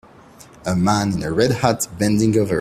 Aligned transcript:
A 0.65 0.75
man 0.75 1.13
in 1.13 1.21
a 1.21 1.31
red 1.31 1.51
hat 1.51 1.87
bending 1.99 2.35
over. 2.39 2.49